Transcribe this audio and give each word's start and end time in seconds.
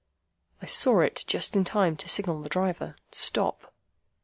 I 0.63 0.65
saw 0.65 1.01
it 1.01 1.23
just 1.27 1.55
in 1.55 1.63
time 1.63 1.95
to 1.97 2.09
signal 2.09 2.41
the 2.41 2.49
driver, 2.49 2.95
Stop! 3.11 3.71